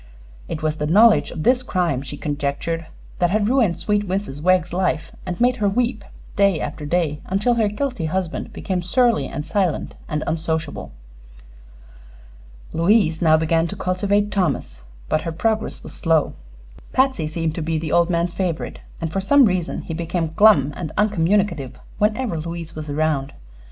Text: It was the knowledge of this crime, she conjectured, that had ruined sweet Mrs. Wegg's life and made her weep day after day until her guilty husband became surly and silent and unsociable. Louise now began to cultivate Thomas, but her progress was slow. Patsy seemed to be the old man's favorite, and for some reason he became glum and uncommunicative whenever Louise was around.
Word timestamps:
It 0.47 0.63
was 0.63 0.77
the 0.77 0.87
knowledge 0.87 1.29
of 1.29 1.43
this 1.43 1.61
crime, 1.61 2.01
she 2.01 2.17
conjectured, 2.17 2.87
that 3.19 3.29
had 3.29 3.47
ruined 3.47 3.77
sweet 3.77 4.07
Mrs. 4.07 4.41
Wegg's 4.41 4.73
life 4.73 5.11
and 5.27 5.39
made 5.39 5.57
her 5.57 5.69
weep 5.69 6.03
day 6.35 6.59
after 6.59 6.87
day 6.87 7.21
until 7.27 7.53
her 7.53 7.67
guilty 7.67 8.05
husband 8.05 8.51
became 8.51 8.81
surly 8.81 9.27
and 9.27 9.45
silent 9.45 9.95
and 10.09 10.23
unsociable. 10.25 10.91
Louise 12.73 13.21
now 13.21 13.37
began 13.37 13.67
to 13.67 13.75
cultivate 13.75 14.31
Thomas, 14.31 14.81
but 15.07 15.21
her 15.21 15.31
progress 15.31 15.83
was 15.83 15.93
slow. 15.93 16.33
Patsy 16.93 17.27
seemed 17.27 17.53
to 17.53 17.61
be 17.61 17.77
the 17.77 17.91
old 17.91 18.09
man's 18.09 18.33
favorite, 18.33 18.79
and 18.99 19.13
for 19.13 19.21
some 19.21 19.45
reason 19.45 19.83
he 19.83 19.93
became 19.93 20.33
glum 20.35 20.73
and 20.75 20.91
uncommunicative 20.97 21.79
whenever 21.99 22.39
Louise 22.39 22.73
was 22.73 22.89
around. 22.89 23.33